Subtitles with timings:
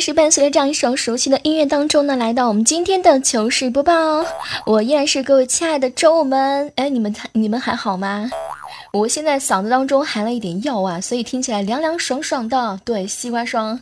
[0.00, 3.92] 是伴随着这样一首熟悉的音乐当中呢，来到我们今天的糗事播报。
[4.64, 8.30] 我依然是各位亲爱的周五们，哎，你们你们还好吗？
[8.92, 12.80] 我现在嗓子当中含了一点药啊，所以听起来凉凉爽爽的。
[12.84, 13.80] 对，西瓜霜。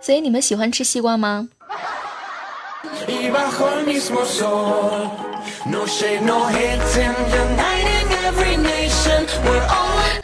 [0.00, 1.48] 所以你们喜欢吃西瓜吗？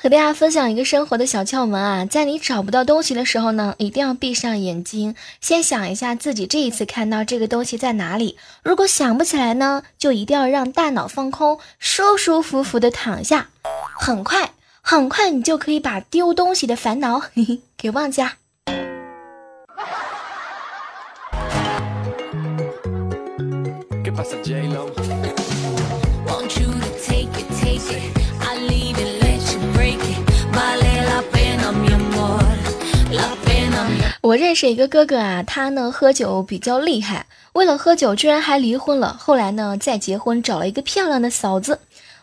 [0.08, 8.38] 和大家分享一个生活的小窍门啊，在你找不到东西的时候呢，一定要闭上眼睛，先想一下自己这一次看到这个东西在哪里。
[8.62, 13.48] 如果想不起来呢，就一定要让大脑放空，舒舒服服的躺下。
[14.00, 18.36] 很快，很快你就可以把丢东西的烦恼嘿嘿给忘记啦。
[34.28, 39.16] 我认识一个哥哥啊，他呢喝酒比较厉害，为了喝酒居然还离婚了。
[39.18, 41.78] 后来呢再结婚，找了一个漂亮的嫂子。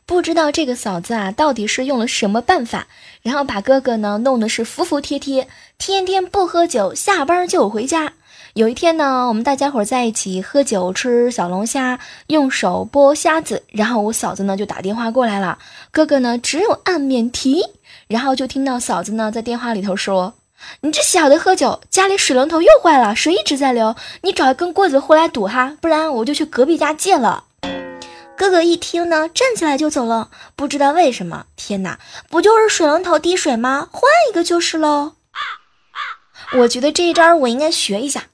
[0.06, 2.86] 不知道这个嫂子啊到底是用了什么办法，
[3.23, 5.48] 然后把哥哥呢弄得是服服帖帖，
[5.80, 8.14] 天天不喝酒，下班就回家。
[8.53, 15.58] 有一天呢，我们大家伙在一起喝酒吃小龙虾，用手剥虾子，然后我嫂子呢就打电话过来了，
[15.89, 17.64] 哥哥呢只有按免提，
[18.08, 20.36] 然后就听到嫂子呢在电话里头说。
[20.81, 27.45] 你这小子喝酒，家里水龙头又坏了，水一直在流，你找一根棍子回来堵哈，不然我就去隔壁家借了。
[28.38, 31.45] 哥哥一听呢，站起来就走了，不知道为什么。
[31.56, 33.88] 天哪，不就是水龙头滴水吗？
[33.92, 35.14] 换一个就是喽。
[36.58, 38.26] 我觉得这一招我应该学一下。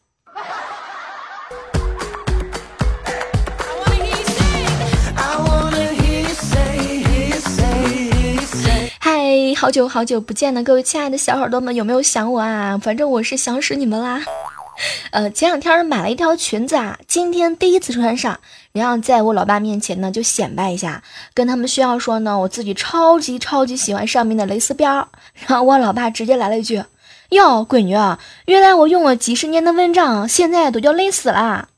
[9.32, 9.54] Say.
[9.54, 12.78] 嗨，好久好久不见了，各位亲爱的小耳朵们，有没有想我啊？
[12.78, 14.22] 反正我是想死你们啦。
[15.12, 18.38] 呃，前两天买了一条裙子啊，今天第一次穿上，
[18.74, 21.02] 然后在我老爸面前呢就显摆一下，
[21.34, 25.08] 跟他们炫耀说呢，我自己超级超级喜欢上面的蕾丝边儿。
[25.48, 26.84] 然后我老爸直接来了一句
[27.32, 31.70] ：“哟，闺女啊，原来我用了几十年的蚊帐，现在都叫勒死啦！”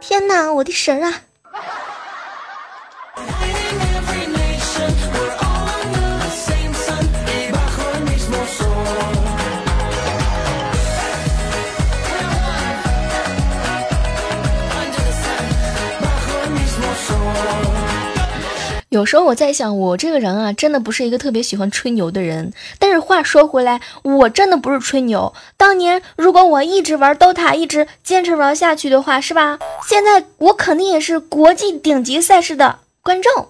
[0.00, 1.22] 天哪，我的神啊！
[18.90, 22.52] 有时候我在想，我这个人啊，真的不是一个特别喜欢吹牛的人。
[22.78, 25.34] 但是话说回来，我真的不是吹牛。
[25.56, 29.58] 当年如果我一直玩 DOTA，一直坚持玩下去的话，是吧？
[29.86, 33.48] 现在我肯定也是国际顶级赛事的观众。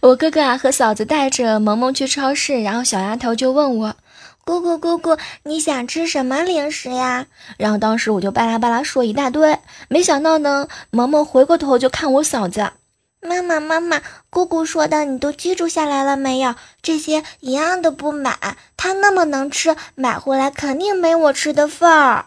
[0.00, 3.96] 我哥哥啊和嫂子带着萌萌去超市，然后小丫头就问我
[4.44, 7.26] ：“姑姑姑姑，你想吃什么零食呀？”
[7.58, 12.72] 然后当时我就巴拉巴拉说一大堆，没想到呢，萌萌回过头就看我嫂子。
[13.20, 14.00] 妈妈，妈妈，
[14.30, 16.54] 姑姑说的你都记住下来了没有？
[16.80, 22.24] 这些一样都不买，她那么能吃，买回来肯定没我吃的份儿。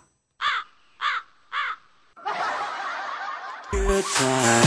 [3.72, 4.64] Good time.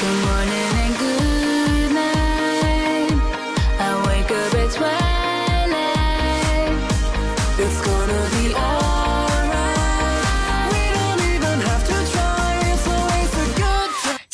[0.00, 0.87] Good morning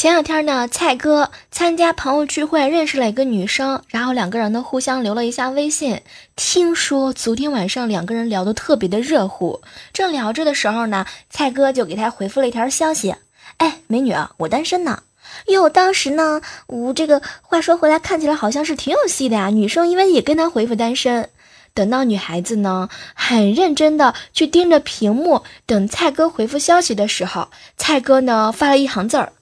[0.05, 6.03] 前两天呢，蔡哥参加朋友聚会，认识了一个女生，然后两个人呢互相留了一下微信。
[6.37, 9.63] 听说昨天晚上两个人聊得特别的热乎，
[9.95, 13.15] 正聊着的时候呢，蔡哥就给她回复了一条消息
[13.57, 15.05] ：“哎，美女啊，我单身呢。”
[15.49, 19.49] 哟，当时呢，我这个话说回来，看起来好像是挺有戏的呀。
[19.49, 21.31] 女生因为也跟他回复单身，
[21.73, 27.49] 等到女孩子呢很认真的去盯着屏幕等蔡哥回复消息的时候，
[27.79, 29.33] 蔡哥呢发了一行字儿：“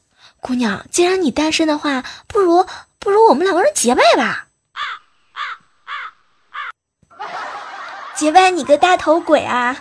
[0.42, 2.66] 姑娘，既然你单身的话，不如
[2.98, 4.48] 不如我们两个人结拜吧。”
[8.16, 9.76] 结拜你个大头鬼啊！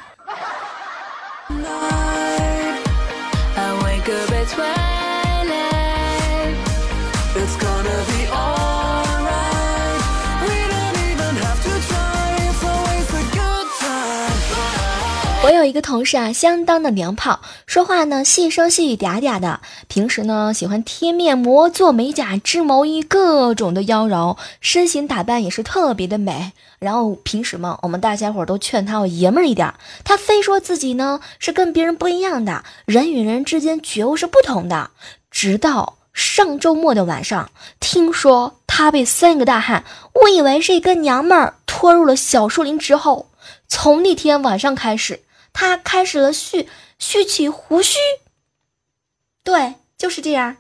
[15.44, 19.60] 我有一个同事啊，相当的娘炮，说话呢细声细语嗲嗲的。
[19.88, 26.52] 平时呢喜欢贴面膜、做美甲、织毛衣，各种的妖娆，身形打扮也是特别的美。
[26.78, 29.74] 然后平时嘛，我们大家伙都劝他要爷们儿一点，
[30.04, 34.92] 他非说自己呢是跟别人不一样的，人与人之间觉悟是不同的。
[35.32, 37.50] 直到上周末的晚上，
[37.80, 39.86] 听说他被三个大汉
[40.22, 43.32] 误以为是一个娘们儿拖入了小树林之后，
[43.68, 45.22] 从那天晚上开始，
[45.54, 46.70] 他开始了蓄
[47.00, 47.98] 蓄起胡须。
[49.44, 50.58] 对，就是这样。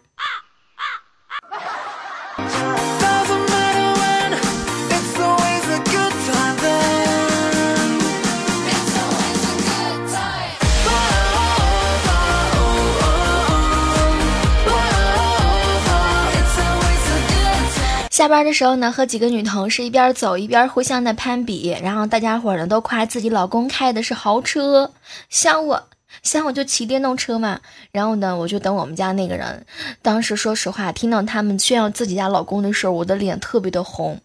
[18.22, 24.92] 下班的时候呢，和几个女同事一边走一边互相的攀比，然后大家伙呢都夸自己老公开的是豪车，
[25.28, 25.88] 像我。
[26.22, 27.60] 像我就骑电动车嘛，
[27.92, 29.66] 然后呢，我就等我们家那个人。
[30.04, 34.22] 当时说实话，听到他们炫耀自己家老公的时候，我的脸特别的红。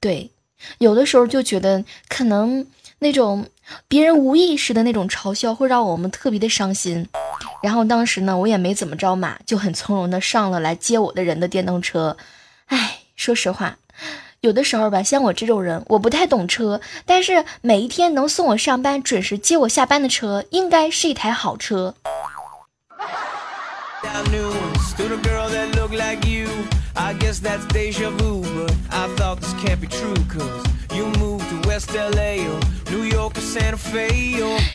[0.00, 0.30] 对，
[0.76, 2.66] 有的时候就觉得可能
[2.98, 3.46] 那种
[3.88, 7.08] 别人无意识的那种嘲笑会让我们特别的伤心。
[7.62, 12.18] 然后当时呢，我也没怎么着嘛，就很从容的上了来接我的人的电动车。
[12.66, 13.76] 唉，说实话，
[14.40, 21.94] 有的时候吧，像我这种人，我不太懂车，但是每一天能送我上班，准时接我下班的车应该是一台好车。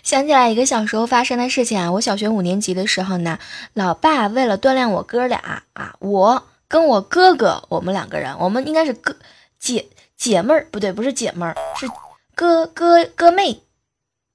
[0.04, 3.38] 想起来一个小时候发生的事情啊，我小学五年级的时候呢，
[3.74, 6.44] 老爸为了锻炼我哥俩啊，我。
[6.70, 9.16] 跟我哥哥，我们两个人，我们应该是哥
[9.58, 11.90] 姐姐妹儿，不对，不是姐妹儿，是
[12.36, 13.64] 哥哥哥妹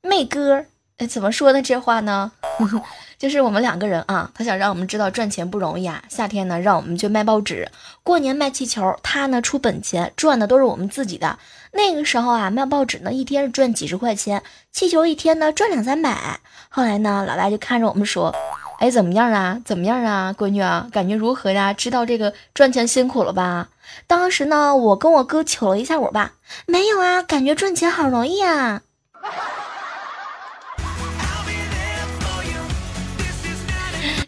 [0.02, 0.66] 妹哥。
[0.98, 1.62] 哎，怎么说呢？
[1.62, 2.30] 这话呢，
[3.18, 6.02] 就是我们两个人啊，他想让我们知道赚钱不容易啊。
[6.08, 7.66] 夏天呢，让我们去卖报纸；
[8.02, 11.38] 过年卖气球，他呢出本钱，赚的都是我们自己的。
[11.72, 16.40] 那个时候啊，卖报纸呢，一天是赚几十块钱，气球一天呢赚两三百。
[16.68, 18.32] 后来呢，老爸就看着我们说
[18.78, 19.60] ：“哎，怎么样啊？
[19.64, 21.72] 怎么样啊，闺女啊，感觉如何呀？
[21.72, 23.68] 知道这个赚钱辛苦了吧？”
[24.06, 26.32] 当时呢，我跟我哥求了一下我爸，
[26.66, 28.82] 没有啊，感觉赚钱好容易啊。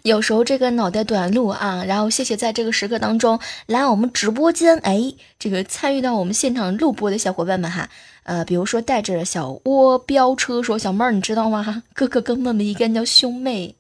[0.03, 7.89] 有时候这个脑袋短路啊，然后谢谢在这个时刻当中来我们直播间，哎，这个参与到我们现场录播的小伙伴们哈，
[8.23, 11.83] 呃，比如说带着小窝飙车说小妹儿，你知道吗？
[11.93, 13.75] 哥哥跟妹妹应该叫兄妹。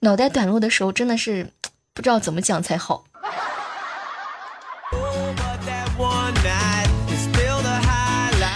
[0.00, 1.50] 脑袋短路的时候真的是
[1.92, 3.04] 不知道怎么讲才好。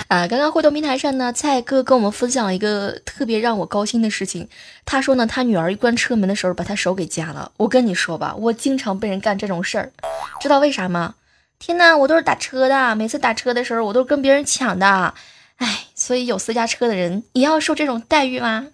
[0.09, 4.47] 啊，刚刚互动平台上呢，蔡哥跟我们分享了一个特别让我高兴的事情。
[4.85, 7.51] 他说呢，他女儿一关车门的时候把他手给夹了。
[7.57, 9.91] 我跟你说吧，我经常被人干这种事儿，
[10.39, 11.15] 知道为啥吗？
[11.59, 15.15] 天呐，我都是打车的，每次打车的时候我都跟别人抢的。
[15.57, 18.67] 哎，所以有私家车的人也要受这种待遇吗？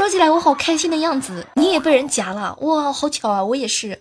[0.00, 4.00] 说起来我好开心的样子，你也被人夹了，哇，好巧啊，我也是。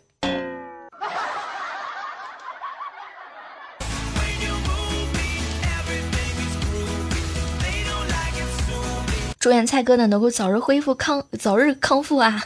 [9.42, 12.42] 祝愿蔡哥呢能够早日恢复康，早日康复啊！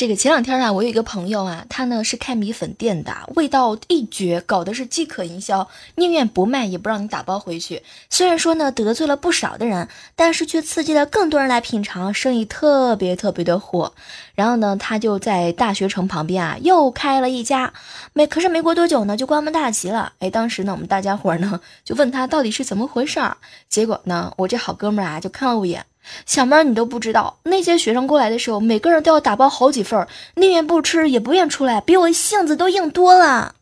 [0.00, 7.82] 这个前两天啊，我有一个朋友啊，他呢是开米粉店的，味道一绝，搞的是饥渴营销，宁愿不卖也不让你打包回去。
[8.08, 13.92] 虽然说呢得罪了不少的人，但是却刺激了更多人来品尝，生意特别特别的火。
[14.34, 17.74] 然后呢，他就在大学城旁边啊又开了一家，
[18.14, 20.14] 没可是没过多久呢就关门大吉了。
[20.20, 23.36] 哎，当时呢我们大家伙呢就问他到底是怎么回事儿，
[23.68, 25.84] 结果呢我这好哥们儿啊就看了我一眼。
[26.26, 33.54] 小妹，你都不知道，那些学生过来的时候，每个人都要打包好几份，宁愿不吃也不愿出来，比我性子都硬多了。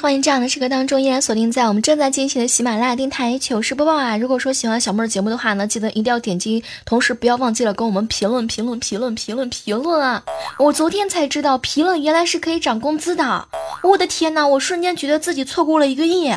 [0.00, 4.16] 欢迎这样的时刻当中依然锁定在我们正在进行的喜马拉雅电台糗事播报啊！
[4.16, 10.22] 如果说喜欢小妹儿节目的话呢，记得一定要点击，同时不要忘记了跟我们评论、评论、评论、评论、评论啊！
[10.58, 13.46] 我昨天才知道评论原来是可以涨工资的，
[13.82, 14.48] 我的天呐！
[14.48, 16.32] 我瞬间觉得自己错过了一个亿。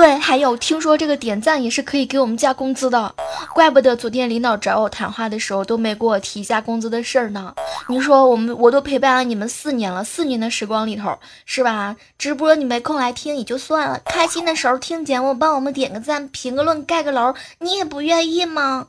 [0.00, 3.14] 对，还有听说这个点赞也是可以给我们加工资的，
[3.52, 7.54] 怪不得昨天领导找我谈话的时候都没给我提加工资的事儿呢。
[7.86, 11.94] 你说我们我都陪伴了你们四年了，四年的时光里头是吧？
[12.16, 18.86] 直播你没空来听也就算了，开心的时候听节目，帮我们点个赞、评个论、盖个楼，你也不愿意吗？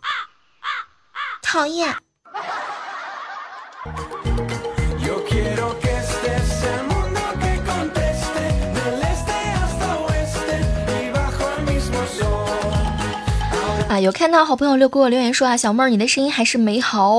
[1.42, 1.94] 讨厌。
[14.02, 17.14] 有看到好朋友留给我留言说啊，小妹儿你的声音还是没好，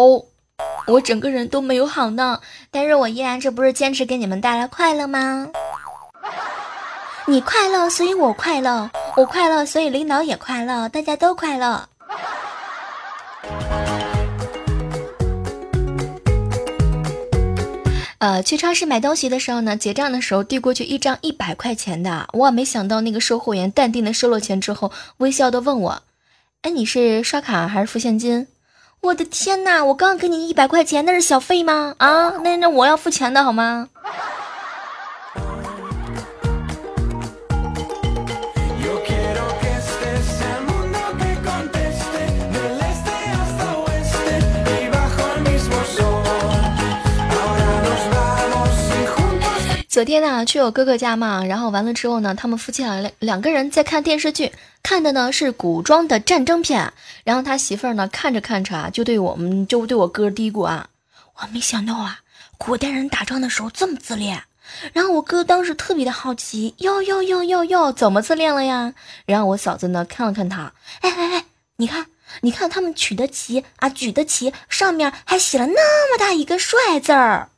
[0.89, 2.41] 我整个人都没有好呢，
[2.73, 5.49] 但是我依然这不是坚持给你们带来快乐吗？
[7.27, 11.89] 你快乐，所以我快乐，我快乐，所以领导也快乐，大家都快乐。
[18.19, 26.03] 呃，去超市买东西的时候呢，结账的时候递过去一张一百块钱的，哇，没想到那个售货员淡定的收了钱之后，微笑的问我
[26.63, 28.47] ：“哎，你是刷卡还是付现金？
[29.01, 31.97] 我的天哪，我刚给你一百块钱，那是小费吗？
[31.99, 33.89] 啊，那那我要付钱的好吗？
[49.89, 56.93] 昨天呢、去我哥哥家嘛，然后完了之后呢，他们夫妻俩两两个人在看电视剧，看的呢是古装的战争片。
[57.25, 60.89] 然后他媳妇儿呢看着看着啊，就对我们就对我哥嘀咕啊，
[61.41, 62.21] 我没想到啊，
[62.59, 64.43] 古代人打仗的时候这么自恋。
[64.93, 68.95] 然后我哥当时特别的好奇，哟哟哟哟哟，怎么自恋了呀？
[69.27, 71.45] 然后我嫂子呢看了看他，哎哎哎，
[71.77, 72.07] 你看，
[72.41, 77.51] 你看他们取的旗啊，举的旗上面还写了那么大一个帅字儿。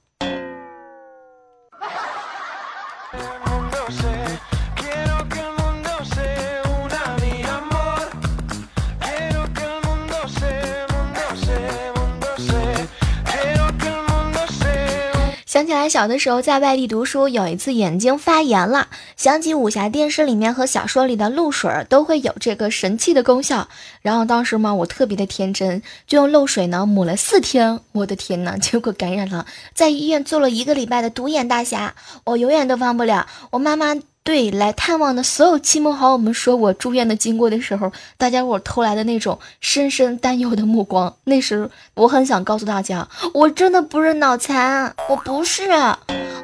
[15.55, 23.69] 想起来小的时候在外地读书，有一次眼睛发炎了，想起武侠电视里面和小说里的露水都会有这个神器的功效。
[24.03, 31.95] 然后当时嘛，我特别的天真，就用露水呢抹了四天，我的天哪， 结果感染了，在医院做了一个礼拜的独眼大侠，
[32.25, 33.29] 我永远都忘不了。
[33.53, 41.15] 我妈妈对来探望的所有亲朋好友们说我住院的经过的时候，大家伙偷来的那种深深担忧的目光。
[41.25, 45.69] 那时我很想告诉大家，我真的不是脑残，我不是。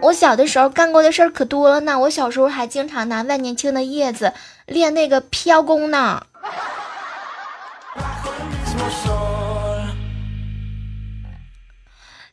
[0.03, 1.99] 我小的时候干过的事儿可多了呢。
[1.99, 4.35] 我小时候还经常拿万年青的叶子
[4.67, 6.23] 练那个飘功呢。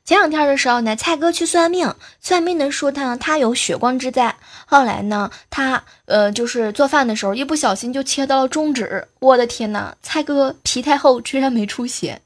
[0.07, 4.33] 前两天的时候呢，蔡哥去算命，算命的说他他有血光之灾。
[4.65, 9.05] 后来呢，他呃就是做饭的时候一不小心就切到了中指。
[9.19, 12.21] 我的天呐，蔡哥皮太厚，居然没出血。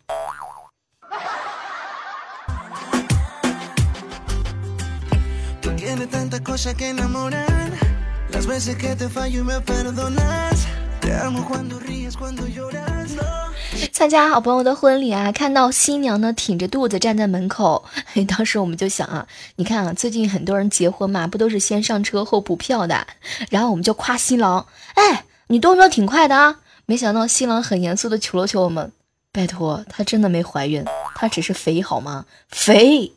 [14.01, 17.86] 参加好朋友的婚礼啊，看到新娘呢挺着肚子站在门口，
[18.27, 19.27] 当时我们就想啊，
[19.58, 23.05] 你看啊，最近很多人结婚嘛，不都是先上车后补票的？
[23.51, 24.65] 然后我们就夸新郎，
[24.96, 26.62] 哎，你动作挺快的啊！
[26.88, 28.91] 没想到新郎很严肃的求了求我们，
[29.31, 32.25] 拜托，她真的没怀孕，她只是肥好吗？
[32.50, 33.12] 肥。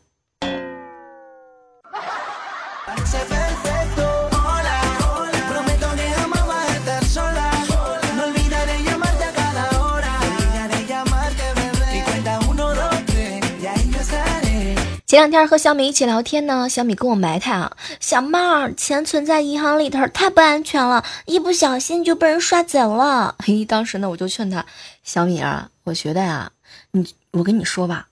[15.15, 23.33] 前两天和小米一起聊天呢，小米跟我埋汰啊，小妹儿，钱存在银行里头太不安全了，一不小心就被人刷走了。
[23.39, 24.65] 嘿，当时呢我就劝他，
[25.05, 26.51] 小米啊，我觉得呀、
[26.91, 28.09] 你我跟你说吧，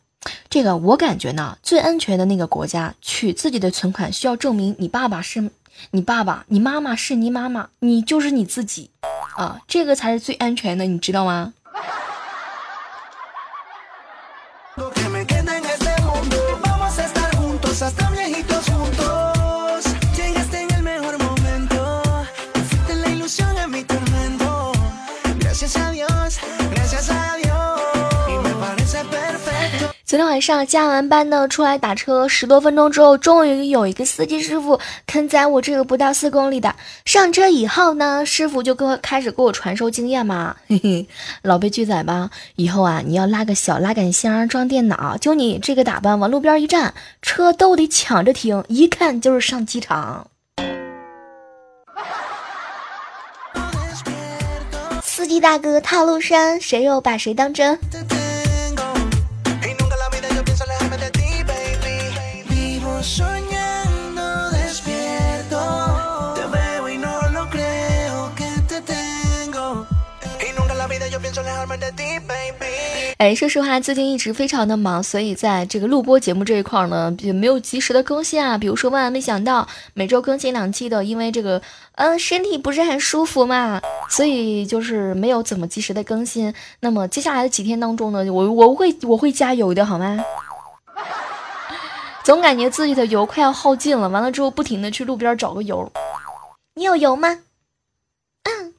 [0.50, 5.52] 这个我感觉呢，最安全的那个国家，取自己的存款需要证明你爸爸是
[5.92, 8.92] 你爸爸，你妈妈是你妈妈，你就是你自己
[9.36, 11.54] 啊，这个才是最安全的，你知道吗？
[30.14, 36.76] 昨天晚上加完班呢，出来打车十多分钟之后，终于有一个司机师傅肯载我这个不到四公里的。
[37.04, 41.08] 上车以后呢，师傅就跟我开始给我传授经验嘛， 嘿嘿，
[41.42, 42.30] 老被拒载吧。
[42.58, 46.94] 以后啊，你要拉个小拉杆箱装电脑，就你这个打扮往路边一站，
[47.24, 50.28] 车都得抢着停，一看就是上机场。
[55.02, 57.80] 司机大哥套路深，谁又把谁当真？
[63.04, 65.60] Soñando despierto.
[66.36, 69.86] Te veo y no lo creo que te tengo.
[70.40, 72.72] Y nunca en la vida yo pienso alejarme de ti, baby.
[73.18, 78.58] 哎，说实话，最近一直非常的忙，所以在这个录播节目这一块呢，也没有及时的更新啊。
[78.58, 81.62] 比如说，万万没想到每周更新两期的，因为这个，
[81.96, 86.54] 嗯、身体不是很舒服嘛，所以就是没有怎么及时的更新。
[86.82, 90.18] 那么接下来的几天当中呢，我我会我会加油的，好吗？
[92.24, 95.92] 总感觉自己的油快要耗尽了完了之后不停的去路边找个油
[96.76, 97.40] 你有油吗？
[98.44, 98.74] 嗯。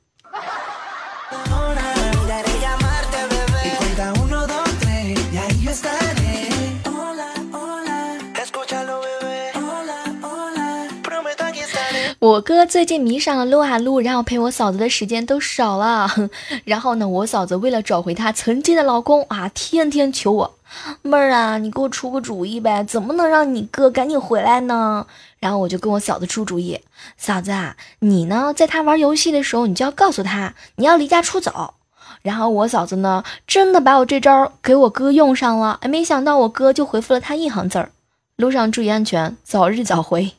[12.20, 16.08] 我哥最近迷上了撸啊撸然后陪我嫂子的时间都少了
[16.64, 20.54] 然后呢我嫂子为了找回她曾经的老公啊天天求我
[21.02, 25.06] 妹儿啊，你给我出个主意呗，怎么能让你哥赶紧回来呢？
[25.38, 26.80] 然后我就跟我嫂子出主意，
[27.16, 31.74] 嫂子啊，你呢在他玩游戏的时候，你就要告诉他你要离家出走。
[32.22, 37.90] 然后我嫂子呢，真的把我这招给我哥用上了，哎，没想到我哥就回复了他一行字儿：
[38.36, 40.32] 路上注意安全，早日早回，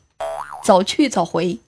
[0.64, 1.60] 早去早回。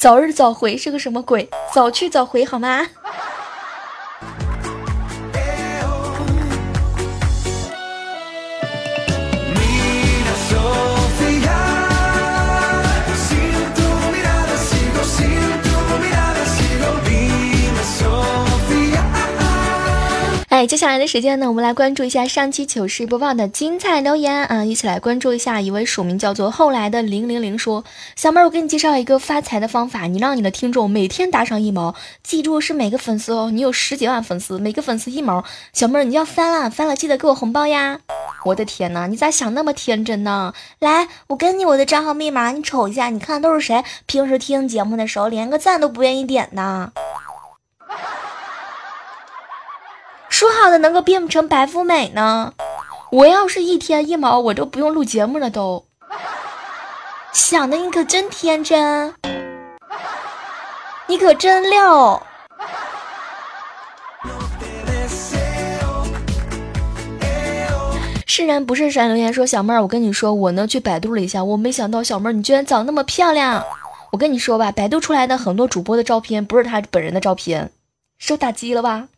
[0.00, 1.46] 早日早回是个什么鬼？
[1.74, 2.86] 早去早回好吗？
[20.66, 24.64] 接下来的时间呢，我们来关注一下上期糗事播报的精彩留言啊！
[24.64, 27.82] 一起来关注一下一位署名叫做后来的零零零说
[28.14, 38.00] ：“小妹儿，我给你介绍一个发财的方法，你让你的听众每天打赏一毛，记住是每个粉丝哦，你有十几万粉丝，每个粉丝一毛，小妹儿你要翻了，翻了记得给我红包呀！
[38.44, 40.52] 我的天哪，你咋想那么天真呢？
[40.78, 43.82] 来，我给你我的账号密码，你瞅一下，你看都是谁？
[44.06, 46.92] 平时听节目的时候连个赞都不愿意点呢。”
[50.40, 52.54] 说好的能够变不成白富美呢？
[53.10, 55.84] 我要是一天一毛，我都不用录节目了都。
[57.30, 59.14] 想的你可真天真，
[61.08, 62.22] 你可真溜。
[68.26, 73.62] 是人不是神留言说小妹儿，我跟你说，我呢去百度了一下，我没想到小妹儿你居然长那么漂亮。
[74.10, 77.70] 我跟你说吧，百度出来的很多主播的照片不是她本人的照片，
[78.16, 79.08] 受打击了吧？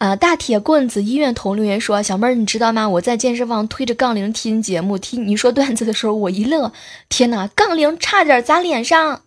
[0.00, 2.88] 啊大铁棍子医院同留言说：“小妹儿，你知道吗？
[2.88, 6.72] 我在健身房推着杠铃听节目，听你说段子的时候，我一乐，
[7.10, 9.20] 天哪，杠铃差点砸脸上！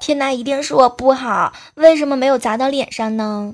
[0.00, 3.52] 天哪，一定是我不好，为什么没有砸到脸上呢？”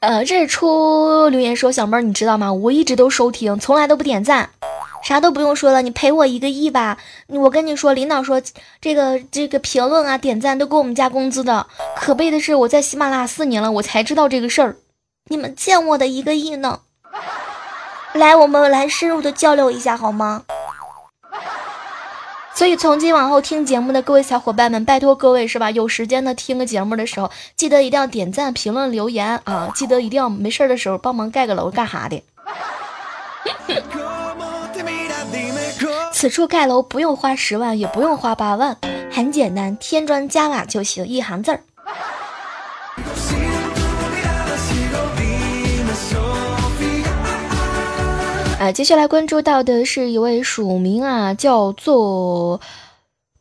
[0.00, 2.50] 呃，日出留言说：“小妹儿，你知道吗？
[2.50, 4.48] 我一直都收听，从来都不点赞。
[5.04, 6.96] 啥都不用说了，你赔我一个亿吧！
[7.28, 8.40] 我跟你说，领导说
[8.80, 11.66] 这个这个评论啊、点赞都给我们加工资的。
[11.94, 14.76] 可悲的是，我在喜马拉雅四年了，我才知道这个事儿。
[15.28, 16.80] 你们欠我的一个亿呢！
[18.14, 20.44] 来，我们来深入的交流一下好吗？
[22.54, 25.70] 所以从今往后听节目的各位小伙伴们，拜托各位是吧？
[25.70, 29.70] 有时间的听个节目的时候，记得一定要点赞、评论、留言啊！
[29.74, 32.24] 记得一定要没事的时候帮忙盖个楼干啥的。
[36.12, 38.76] 此处盖楼不用花十万，也不用花八万，
[39.10, 41.60] 很简单，添砖加瓦就行，一行字儿。
[48.60, 52.60] 啊，接下来关注到的是一位署名啊，叫做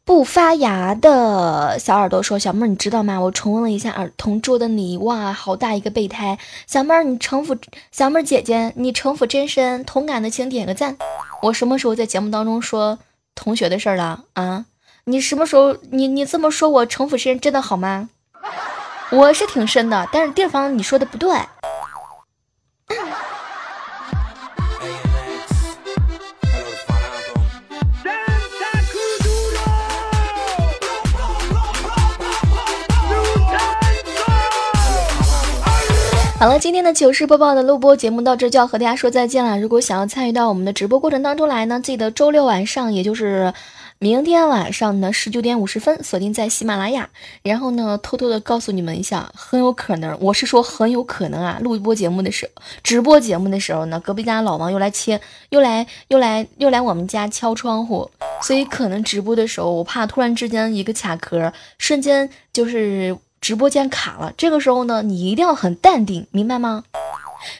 [0.06, 3.18] 不发芽的小耳朵说：“小妹儿，你知道吗？
[3.22, 6.38] 我重温了一下《儿同桌的你》，哇，好大一个备胎！
[6.68, 7.56] 小妹儿，你城府，
[7.90, 10.98] 小妹儿姐姐，你城府真深，同感的请点个赞。
[11.44, 13.00] 我什么时候在节目当中说
[13.34, 14.66] 同学的事儿了啊？
[15.06, 18.10] 你什么时候你你这么说我城府深，真的好吗？
[19.10, 21.32] 我是挺深的，但是地方你说的不对。
[36.44, 39.58] 好了，今天的糗事播报的录播节目到这就要和大家说再见了。
[39.58, 43.54] 如果想要参与到我们的直播过程当中来呢，记得周六晚上，也就是
[43.98, 47.10] 明天晚上的十九点五十分，锁定在喜马拉雅。
[47.44, 63.18] 然后呢，偷偷的告诉你们一下，很有可能，我是说很有可能啊，录播节目的时候，直播节目的时候呢，隔壁家老王又来切，又来又来又来我们家敲窗户，所以可能直播的时候，我怕突然之间一个卡壳，瞬间就是。
[63.44, 66.86] 直播间卡了，这个时候呢，你一定要很淡定，明白吗？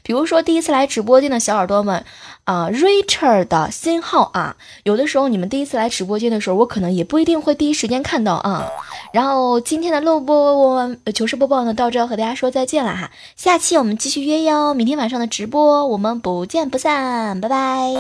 [0.02, 2.06] 比如说第一次来直播间的小耳朵们，
[2.46, 8.66] 啊，Richard 的新号啊，有的时候你们第一次来直播间的时候，我可能也不一定会第一时间看到啊。
[9.12, 17.94] 然后今天的录播我糗事播报呢，到这和大家说再见了哈，下期我们继续约哟，明天晚上的直播我们不见不散，拜拜。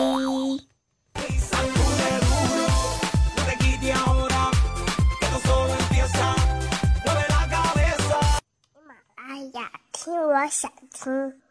[9.53, 11.42] 哎呀，听我想听。